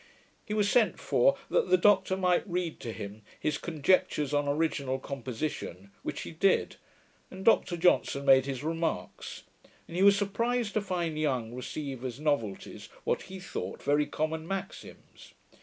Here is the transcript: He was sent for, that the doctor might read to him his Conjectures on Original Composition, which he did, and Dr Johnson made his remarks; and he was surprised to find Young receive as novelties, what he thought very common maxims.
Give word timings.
He 0.43 0.55
was 0.55 0.67
sent 0.67 0.99
for, 0.99 1.37
that 1.51 1.69
the 1.69 1.77
doctor 1.77 2.17
might 2.17 2.49
read 2.49 2.79
to 2.79 2.91
him 2.91 3.21
his 3.39 3.59
Conjectures 3.59 4.33
on 4.33 4.47
Original 4.47 4.97
Composition, 4.97 5.91
which 6.01 6.21
he 6.21 6.31
did, 6.31 6.77
and 7.29 7.45
Dr 7.45 7.77
Johnson 7.77 8.25
made 8.25 8.47
his 8.47 8.63
remarks; 8.63 9.43
and 9.87 9.95
he 9.95 10.01
was 10.01 10.17
surprised 10.17 10.73
to 10.73 10.81
find 10.81 11.19
Young 11.19 11.53
receive 11.53 12.03
as 12.03 12.19
novelties, 12.19 12.89
what 13.03 13.21
he 13.29 13.39
thought 13.39 13.83
very 13.83 14.07
common 14.07 14.47
maxims. 14.47 15.35